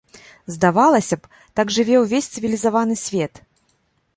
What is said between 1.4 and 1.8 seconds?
так